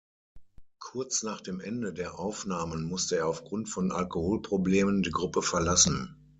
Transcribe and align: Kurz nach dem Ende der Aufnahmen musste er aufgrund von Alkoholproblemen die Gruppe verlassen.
Kurz 0.79 1.21
nach 1.21 1.41
dem 1.41 1.59
Ende 1.59 1.93
der 1.93 2.17
Aufnahmen 2.17 2.85
musste 2.85 3.17
er 3.17 3.27
aufgrund 3.27 3.69
von 3.69 3.91
Alkoholproblemen 3.91 5.03
die 5.03 5.11
Gruppe 5.11 5.43
verlassen. 5.43 6.15